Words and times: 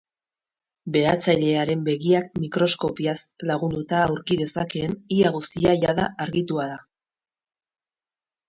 Behatzailearen 0.93 1.83
begiak 1.89 2.31
mikroskopiaz 2.45 3.15
lagunduta 3.51 3.99
aurki 4.07 4.39
dezakeen 4.41 4.97
ia 5.19 5.33
guztia 5.37 5.77
jada 5.85 6.09
argitua 6.27 6.67
da. 6.73 6.83